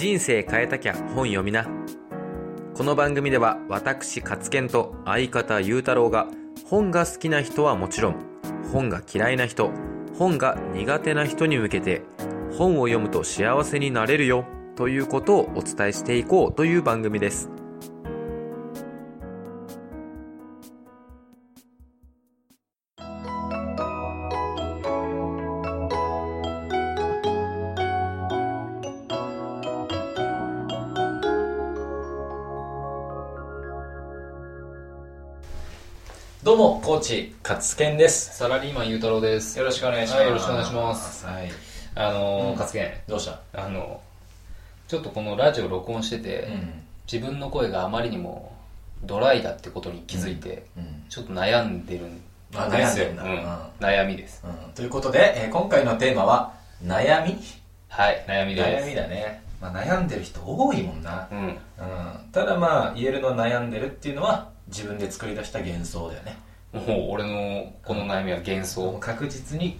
[0.00, 1.68] 人生変えたきゃ本読みな。
[2.72, 6.26] この番組では私勝健と相方ゆうたろうが
[6.64, 8.16] 本が好きな人はもちろん
[8.72, 9.70] 本が嫌いな人
[10.16, 12.00] 本が苦手な人に向けて
[12.56, 17.50] 本を読むと幸せになれるよということをお伝えしていこうという番組です。
[37.00, 38.36] ーチ、勝健です。
[38.36, 39.58] サラリーマンゆうたろうです。
[39.58, 40.18] よろしくお願いします。
[40.18, 41.26] はいよろしくお願いします。
[41.26, 41.50] はい。
[41.94, 43.64] あのー、うん勝健、どうした？
[43.64, 44.02] あの、
[44.86, 46.82] ちょっとこのラジオ録音してて、うん。
[47.10, 48.54] 自分の声があまりにも
[49.02, 51.04] ドライだってことに気づいて、うん。
[51.08, 52.20] ちょっと悩んでるん
[52.54, 53.06] あですよ。
[53.06, 54.44] 悩んでんだうん悩みです。
[54.44, 54.72] うん。
[54.74, 56.52] ということで、えー今回のテーマは、
[56.84, 57.38] 悩み？
[57.88, 58.84] はい、悩みです。
[58.84, 59.42] 悩みだね。
[59.58, 61.28] まあ、悩んでる人多いもんな。
[61.32, 61.38] うん。
[61.38, 61.56] うん。
[62.30, 66.36] ただまあ、言えるのは悩んでるっていうのは、自分で作り出した幻想だよね。
[66.72, 68.92] もう俺のこの悩みは幻想。
[69.00, 69.78] 確実に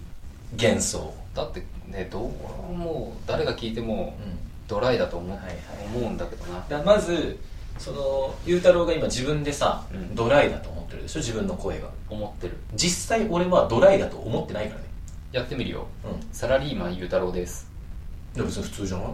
[0.61, 1.15] 幻想。
[1.35, 4.39] だってね、どうもう誰が聞いてもうん。
[4.69, 5.57] ドライだと思う,、はいはい
[5.97, 6.65] 思うんだけどな。
[6.69, 7.37] だまず、
[7.77, 11.19] その、ゆうたろうが今自分でさ、うんドライだと思ってるでしょ？
[11.19, 11.89] 自分の声が。
[12.09, 12.57] 思ってる。
[12.75, 14.87] 実際俺はドライだと思ってないからね。
[15.33, 15.89] やってみるよ。
[16.05, 16.21] うん。
[16.33, 17.69] サラリーマンゆうたろうです。
[18.35, 19.07] でも別に普通じゃない？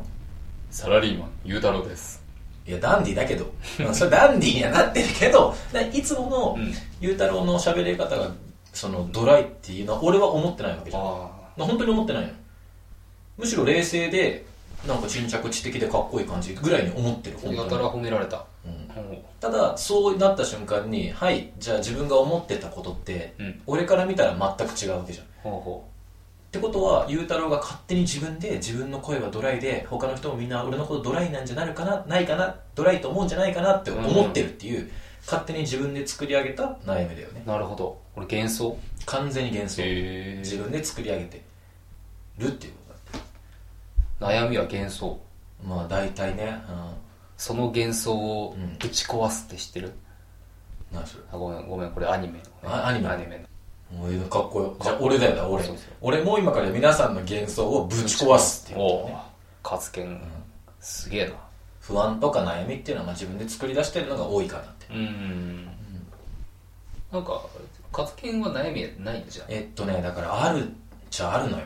[0.71, 2.23] サラリーマンゆうたろうです。
[2.67, 3.47] いや、ダンディだけど。
[3.79, 8.31] まあそれダンディにはなってるけど、だいつものうん、ゆうたろうの喋り方が、
[8.73, 11.03] その、ドライっていうのは俺は思ってないわけじゃん。
[11.03, 12.29] 本当に思ってないの。
[13.39, 14.45] むしろ冷静で、
[14.87, 17.85] なんか沈着知的でかっこいい感じぐらいに思ってる、本当に。
[17.85, 18.45] 褒められた。
[18.65, 23.63] うんうんただ、そうなった瞬間に、はい、じゃあ自分が思ってたことって、うん。
[23.67, 25.27] 俺から見たら全く違うわけじゃん。
[25.27, 25.96] っほう
[26.57, 34.91] ほてことは、ゆうたろうが勝手に自分で自分の声はドライで、他の人もみんな俺のことドライなんじゃないかな、ないかな、ドライと思うんじゃないかなって思ってるっていう、
[35.25, 37.49] 勝手に自分で作り上げた悩みだよねう。。
[37.49, 38.01] なるほど。
[38.15, 38.79] 俺幻想？
[39.07, 39.83] 完全に幻想。
[39.83, 41.43] へ自分で作り上げて
[42.39, 42.95] るっていうこ
[44.21, 45.21] とだ悩みは幻想。
[45.65, 46.59] まあ大体ね、
[47.37, 49.93] その幻想をうんぶち壊すって知ってる、
[50.93, 50.99] うん。
[50.99, 51.25] 何それ？
[51.33, 53.45] あ、ごめん、ごめん、これアニメアニメアニメの。
[54.29, 54.77] かっこよ。
[54.81, 55.65] じゃあ俺だよな、俺。
[56.01, 59.17] 俺も今から皆さんの幻想をぶち壊すっていうことおだね。
[59.63, 60.21] おカツケン、
[60.81, 61.33] すげえな。
[61.81, 64.87] 不安とか悩みっていうのはまあ自分で作り出してるのが多いかなって。
[64.93, 65.67] うん。
[67.13, 67.41] なんか、
[67.93, 69.47] カツケンは悩みないんじゃん？
[69.49, 70.71] えっとね、だからあるっ
[71.11, 71.65] ちゃあるのよ。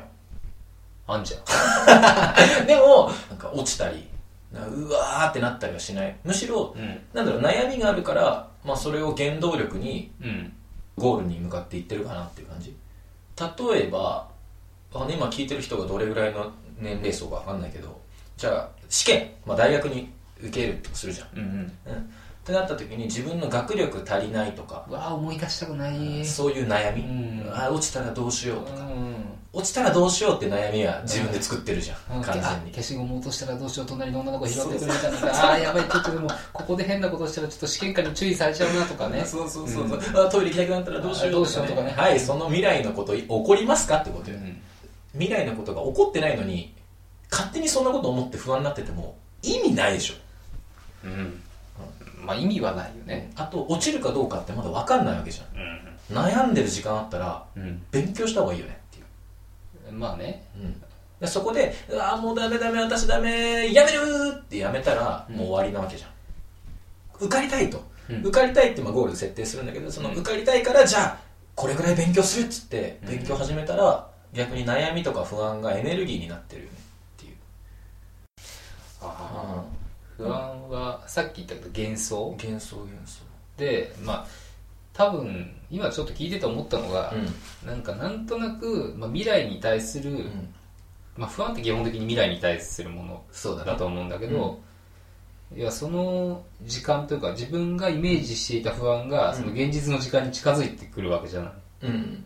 [1.07, 1.41] あんじゃん。
[2.67, 4.07] でも、なんか落ちたり、
[4.53, 6.15] なうわーってなったりはしない。
[6.23, 7.01] むしろ、うん。
[7.15, 10.53] なんだろう、悩みがあるから、まあそれを原動力にうん。
[11.01, 12.77] ゴールに向かっていってるかなっていう感じ。
[13.41, 14.29] 例えば
[14.93, 18.01] あの今聞いてる人がどれぐらいの年齢層か分かんないけど
[18.37, 21.49] じゃあ試験、まあ、大学に受けるとするじゃん、うんうん。
[21.87, 22.13] うん、
[22.43, 26.25] ってなった時に自分の学力足りないとかうわあ思い出したくない。
[26.25, 27.53] そういう悩み、うん。
[27.55, 29.15] あ落ちたらどうしようとか、うん。
[29.53, 32.71] 落ちたらどうしようって悩みは自分で作ってるじゃん、あ完全に。
[32.71, 39.23] 消しゴム落としたらどうしよう隣の女の子拾ってくれたのかああーやばいちょっとでもここで変なことしたらちょっと試験官に注意されちゃうなとかね。
[39.27, 41.93] そうそうそうそう、あトイレ行きたくなったらどうしようあどうしようとかね。
[41.97, 44.61] はいその未来のこと起こりますかってことよ、うん
[45.13, 46.73] 未来のことが起こってないのに
[47.33, 50.15] 勝手にそんなこと思って不安になってても意味ないでしょ
[51.05, 51.43] うん
[52.25, 53.31] まあ意味はないよね。
[53.37, 56.17] あと落ちるかどうかってまだ分かんないわけじゃん。
[56.17, 57.83] 悩んでる時間あったらうん。
[57.91, 59.03] 勉強した方がいいよねってい
[59.91, 60.45] う、まあね。
[60.57, 60.81] うん、
[61.21, 64.01] でそこで「うわもうダメダメ私ダメやめる!」
[64.37, 65.37] ってやめたらうん。
[65.37, 66.11] もう終わりなわけじゃん。
[67.19, 68.21] 受かりたいと、うん。
[68.23, 71.19] 受かりたいってまあゴール設定するんだけどそのうん受かりたいからじゃあ
[71.55, 73.09] これぐらい勉強するっつってうん。
[73.11, 77.37] 勉強始めたら逆に悩みとか不安がエネルギーになってるよねっていう、
[79.03, 79.81] あー
[80.25, 82.37] 不安はさっき言ったけど幻想。
[82.39, 83.23] 幻想幻想。
[83.57, 84.27] でまあ
[84.93, 87.13] 多分今ちょっと聞いてて思ったのが、
[87.65, 90.55] うなんかなんとなく、まあ、未来に対する、ん、うん、
[91.17, 94.61] まあ、不安って基本的に未来に対するものそうだと思うんだけど、
[95.57, 99.37] いやその時間というか自分がイメージしていた不安がうん。
[99.37, 101.53] その現実の時間に近づいてくるわけじゃない、
[101.83, 102.25] うん。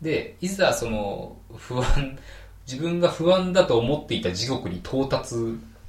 [0.00, 2.18] でいざその不安
[2.66, 5.34] 自分が不安だと思っていた地獄に到達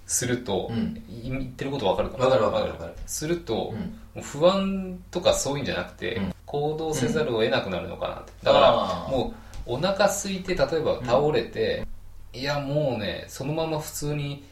[0.05, 1.03] すると、うん。
[1.09, 2.25] い言ってることわかるかな？
[2.25, 2.93] わかるわかるわかる。
[3.05, 3.73] すると、
[4.15, 4.21] うん。
[4.21, 6.33] 不安とかそういうんじゃなくて、うん。
[6.45, 9.33] 行動せざるを得なくなるのかなって、だからも
[9.67, 11.87] うお腹空いて例えば倒れて、
[12.33, 14.45] いやもうねそのまま普通に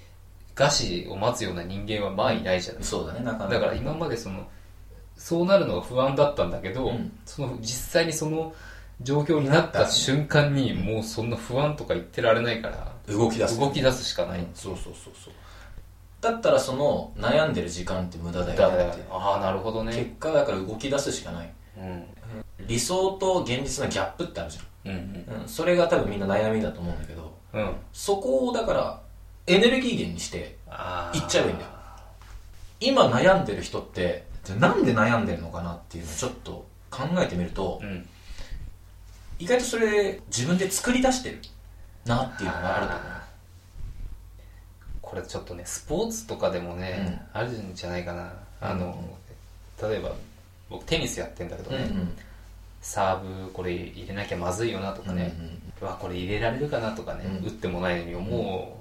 [0.56, 3.54] 餓死を待つような人間はまあいないじゃない、そうだねなかなか。
[3.54, 4.48] だから今までその
[5.16, 7.12] そうなるのが不安だったんだけど、うん。
[7.26, 8.54] その実際にその
[9.02, 13.60] 状況になった瞬間にもうそんな不安とか言ってられないから動き出す。
[13.60, 15.34] 動き出すしかない、うんそうそうそうそう。
[16.22, 18.90] だったらその悩んでる時間って無駄だよね。
[18.94, 21.54] ってああなるほど結ね果だから動き出すしかない。
[21.78, 22.04] うん。
[22.66, 27.76] 理想と現実のギャップってあるじうんゃん、うん、それが多分みんな悩みだと思うんだけどうんうん。
[27.92, 29.02] そこをだから
[29.48, 31.20] エネルギー源にしてあー。
[31.20, 31.72] 行っちゃえばいいんだよ。
[32.80, 38.08] 今悩んでる人ってじゃあなんで悩んでるのかなっていうのをちょっと考えてみるとうん。
[39.40, 41.40] 意外とそれ自分で作り出してる
[42.06, 43.24] なっていうのがあると思う
[45.02, 48.34] これちょっとねスポーツとかでもね、あるんじゃないかな。
[48.62, 48.98] あの、
[49.82, 50.12] 例えば
[50.70, 51.88] 僕テニスやってんだけどね、
[52.82, 55.36] サーブこれ入れなきゃまずいよなとかね、
[55.82, 57.46] うわこれ入れられるかなとかね、うん。
[57.46, 58.78] 打ってもないのに思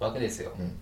[0.00, 0.72] うわけですよ、うんうん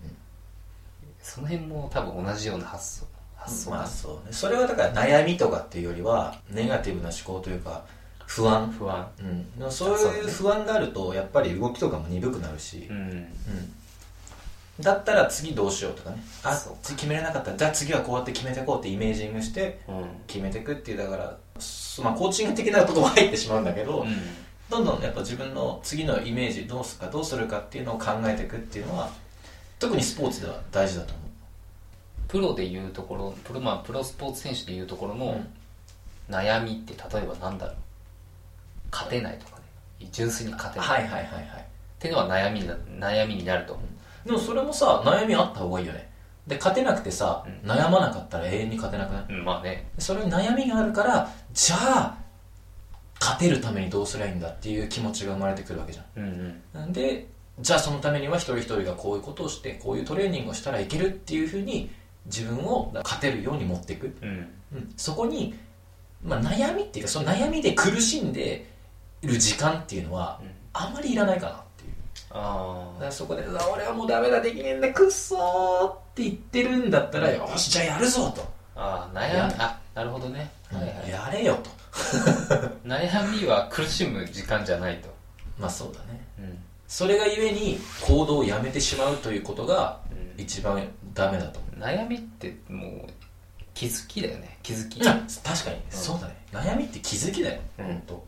[1.20, 4.32] その辺も多分同じような発想発想まあそうね。
[4.32, 7.86] それはだから悩みとかっていうよりはネガティブな思考というか
[8.34, 9.08] 不安、不安。
[9.60, 12.96] うん、そういう不安があるとやっぱり動きとかも鈍くなるし、うん。
[12.96, 13.28] うん。
[14.80, 16.16] だったら次どうしようとかね。
[16.42, 16.52] あ
[16.82, 17.56] 次決めれなかった。
[17.56, 20.04] じゃあ次はこうやって決めていこうってイメージングしてうん。
[20.26, 20.98] 決めていくっていう。
[20.98, 24.16] だからすまあコーチング的なところも入ってしまうんだけど、うん。
[24.68, 29.10] どんどんやっぱ自分の次のイメージどうするかどうするかっていうのを考えていくっていうのは
[29.78, 31.24] 特にスポーツでは大事だと思う。
[32.26, 35.40] プロでいうところプロ,、まあ、プロスポーツ選手でいうところの
[36.28, 37.76] 悩みって例えばなんだろう
[38.94, 40.08] 勝てないとかね。
[40.12, 41.42] 純粋に勝てない、はいはいはいはい。
[41.42, 41.64] っ
[41.98, 42.74] ていうのは悩みな
[43.08, 44.28] 悩みになると思う。
[44.28, 46.08] でもそれもさ悩みあった方がいいよね。
[46.46, 47.70] で勝てなくてさ、うん。
[47.70, 49.24] 悩まなかったら永遠に勝てなくない？
[49.30, 49.90] うんまあね。
[49.98, 52.18] それに悩みがあるからじゃあ
[53.18, 56.22] 勝てるためにどうすりゃいいんだっていう気持ちが生まれてくるわけじゃうん。
[56.22, 56.92] うんんなん。
[56.92, 57.26] で
[57.60, 61.90] じゃあそのためには一人一人がこういうことをしてこういうトレーニングをしたらいけるっていうふうに
[62.26, 64.28] 自分を勝てるように持っていく、うん。
[64.74, 65.54] うん、そこに、
[66.22, 68.73] まあ、悩みっていうかその悩みで苦しんでい
[69.24, 70.50] る時間っていうのはうん。
[70.76, 71.92] あまりいらないかなっていう。
[72.30, 78.42] あだからそこでうわ「俺はもうダメだできねえんだくっそー」って言ってるんだったら「よしじゃあやるぞ」と。
[78.76, 81.10] ああー悩みあなるほどね、はいはい。
[81.10, 81.70] やれよと。
[82.84, 85.08] 悩みは苦しむ時間じゃないと、
[85.56, 86.26] まあそうだね。
[86.40, 86.58] うん。
[86.88, 90.42] それがゆえに行動をやめてしまうということがうん。
[90.42, 91.60] 一番ダメだと。
[91.60, 93.10] 思悩みってもう
[93.74, 94.58] 気づきだよね。
[94.62, 95.00] 気づき。
[95.00, 96.36] う、確かに、そうだね。
[96.52, 97.86] 悩みって気づきだよ、うん。
[97.86, 98.24] 本当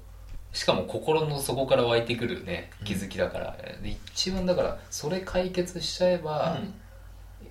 [0.56, 6.56] しかも心の底から湧いてくるね気づきだから、で一番だからそれ解決しちゃえば、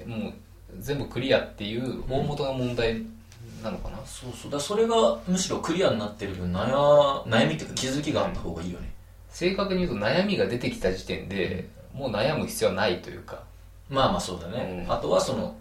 [0.07, 0.33] もう
[0.79, 3.03] 全部クリアっていう大元の問題
[3.63, 4.51] なのかな、そうそう。
[4.51, 8.91] だそれがむしろクリアになってる分悩悩みっていうか気づきがあった方がいいよね。
[9.29, 13.43] 正確に言うと悩みが出てきた時点で、もう悩む必要はないというか。
[13.87, 14.91] まあまあそうだね、うん。
[14.91, 15.55] あとはその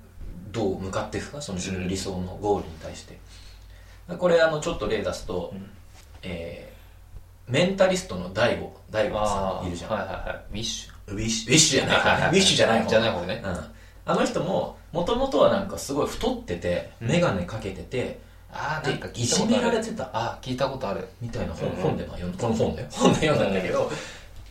[0.50, 3.18] どう向かっていくかその自分の理想のゴールに対して、
[4.16, 5.68] これあのちょっと例出すと、うん。
[6.22, 6.73] えー
[7.48, 10.44] メンタリストの大悟大悟さんいるじゃん、はいはいはい。
[10.52, 11.96] ウィッシウィッシュウィッシュじゃない。
[11.96, 12.30] はいはいはい。
[12.30, 12.88] ウィッシュじゃない方。
[12.88, 13.42] じゃない方ね。
[13.44, 13.50] うん、
[14.06, 17.08] あの人ももともとはなんかすごい太っててうん。
[17.08, 20.10] 眼鏡かけてて、ュああでなんか聞いじめられてた。
[20.12, 21.06] あ聞いたことある。
[21.20, 23.90] みたいな本,、うん本でまあ読んこの本だよ本で読んだんだけど、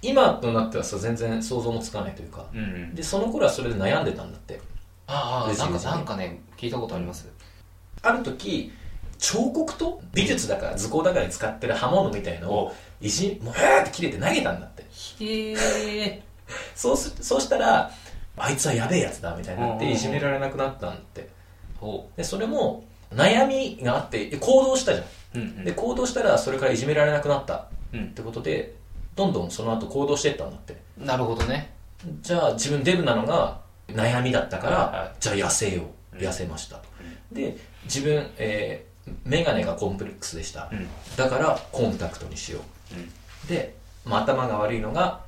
[0.02, 2.96] 今となってはさ全然想像もつかないというかうんうん。
[2.96, 4.62] でその頃はそれで悩んでたんだって。
[5.08, 7.28] ああなんかなんかね聞いたことあります。
[8.04, 8.72] ある時
[9.24, 14.84] 彫刻と美術だから図工だからに使ってる刃物みたいのをいじもうえーって切れて投げたんだって。
[15.24, 16.22] へえ
[16.76, 17.90] そうすそうしたら
[18.36, 19.80] あいつはやべえやつだみたいになっうんうん。
[19.80, 21.30] うんていじめられなくなったんだって。
[21.80, 22.84] ほでそれも
[23.16, 25.04] 悩みがあってで行動したじゃ
[25.36, 25.48] ううんうん。
[25.62, 27.56] んで行動したらそれからいじめられなくなった。
[27.56, 28.10] っうん。
[28.10, 28.74] てことで
[29.16, 30.76] どんどんその後行動していったんだって。
[30.98, 31.72] なるほどね。
[32.22, 35.12] じゃあ自分デブなのが悩みだったから、はいはい。
[35.22, 36.18] じゃあ痩せよう。
[36.18, 36.28] うん。
[36.28, 36.84] 痩せましたと、
[37.32, 37.56] で
[37.86, 38.93] 自分、えー、
[39.26, 40.88] 眼鏡がコンプレックスでした、うん。
[41.16, 42.96] だからコンタクトにしよう。
[42.96, 43.00] ん。
[43.00, 43.08] う
[43.48, 45.22] で、まあ、頭が悪いのが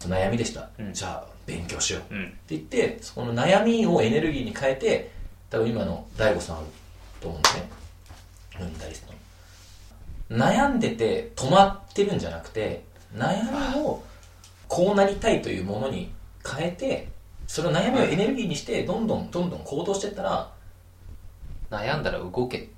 [0.00, 0.92] 悩みでした、うん。
[0.92, 2.14] じゃあ勉強しよう。
[2.14, 2.24] うん。
[2.24, 5.10] って言ってその悩みをエネルギーに変えて
[5.50, 6.66] 多分今の大悟さんある
[7.20, 7.70] と思うんですね。
[8.60, 9.18] メンタリストの。
[10.30, 12.84] 悩んでて止まってるんじゃなくて
[13.16, 13.42] 悩
[13.74, 14.02] みを
[14.68, 16.12] こうなりたいというものに
[16.46, 17.08] 変えて
[17.46, 20.52] それを悩みをエネルギーにしてどんどんどんどん行動してったら
[21.70, 22.68] 悩んだら動け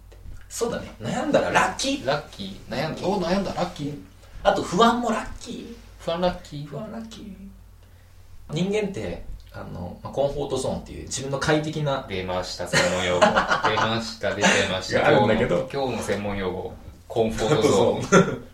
[0.51, 0.93] そうだね。
[1.01, 2.07] 悩んだらラッキー。
[2.07, 2.75] ラッキー。
[2.75, 3.07] 悩んだ。
[3.07, 3.55] お悩んだ。
[3.55, 3.95] ラッキー。
[4.43, 5.77] あと不安もラッキー。
[6.01, 6.67] 不安ラッキー。
[6.67, 7.35] 不安ラッキー。
[8.53, 13.21] 人間ってあの、まあ、コンフォートゾーンっていう自分の快適な出ました専門用語。
[13.31, 15.07] 出ました出てました。
[15.07, 15.69] あるんだけど。
[15.73, 16.75] 今日の専門用語。
[17.07, 18.45] コンフォートゾーン。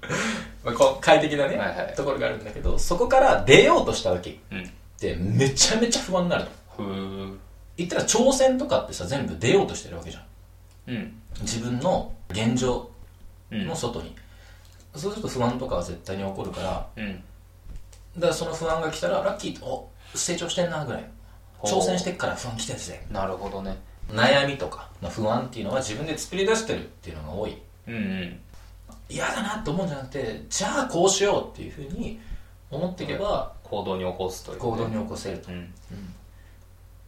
[0.64, 1.94] まあこう快適なね、はいはい。
[1.96, 4.64] ところがあるんだけどそこから出ようとした時うん。
[4.64, 4.66] っ
[4.98, 6.50] てめちゃめちゃ不安になると。
[6.76, 7.36] ふー。
[7.78, 10.24] 言ったら挑戦とかってさ全部出ようとしてるわけじゃん。
[10.88, 12.90] うん自分の現状
[13.50, 13.66] うん。
[13.66, 14.14] の外に、
[14.94, 16.86] そうすると不安とかは絶対に起こるから。
[16.96, 17.22] うん。
[18.16, 21.04] だからその不安が来たらラッキーとお成長してんなぐらい。
[21.62, 23.06] 挑戦してっから不安来てるぜ。
[23.10, 23.76] なるほどね。
[24.10, 27.56] 悩みとかの不安っていうのは自分で作り出してるっていうのが多い。
[27.86, 28.40] うんうん。
[29.08, 32.18] 嫌だなって思うんじゃなくてじゃあこうしようっていうふうに
[32.70, 35.52] 思っていけば行動に起こすという、行動に起こせると。
[35.52, 35.72] うん。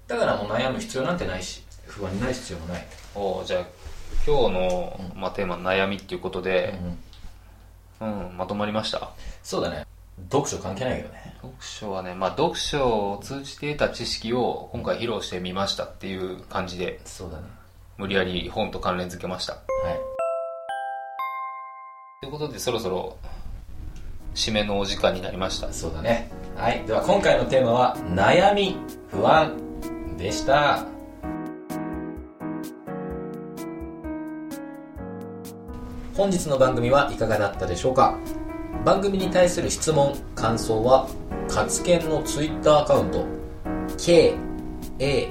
[0.07, 3.65] だからもう悩む必要なんてないし不安になる必要もない、おじゃあ
[4.27, 6.99] 今日の、まあ、テーマ悩みっていうことで、うん。
[8.01, 9.11] うんまとまりました？
[9.43, 9.85] そうだね。
[10.31, 11.35] 読書関係ないけどね。
[11.43, 17.45] 読書はね、まあ、読書を通じて得た知識を今回披露してみましたっていう感じでそうだね。
[17.97, 19.55] 無理やり本と関連付けました。
[19.55, 19.63] はい。
[22.21, 23.17] ということでそろそろ
[24.35, 25.73] 締めのお時間になりました。
[25.73, 26.31] そうだね。
[26.57, 26.85] はい。
[26.87, 28.77] では今回のテーマは悩み
[29.11, 29.57] 不安
[30.17, 30.85] でした
[36.19, 38.19] 本日の番組はいかがだったでしょうか？
[38.85, 41.09] 番組に対する質問感想は
[41.49, 43.25] 活研のツイッターアカウント
[43.97, 44.35] k
[44.99, 45.29] a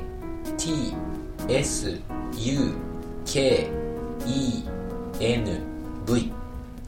[0.58, 0.96] t
[1.50, 2.01] s
[2.38, 2.74] u
[3.25, 3.70] k
[4.25, 4.63] e
[5.20, 5.60] n
[6.06, 6.32] v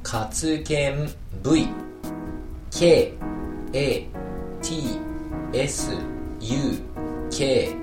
[0.01, 1.09] 活研
[1.43, 1.67] v
[2.71, 3.13] k
[3.73, 4.07] a
[4.61, 4.99] t
[5.51, 5.91] s
[6.39, 6.57] u
[7.29, 7.75] k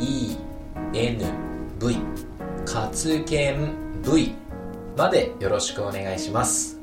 [0.00, 0.36] e
[0.94, 1.18] n
[1.78, 1.96] v
[2.64, 3.68] 活研
[4.02, 4.47] v
[4.98, 6.77] までよろしくお願いします。